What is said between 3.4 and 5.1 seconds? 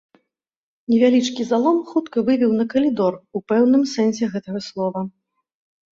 у пэўным сэнсе гэтага слова.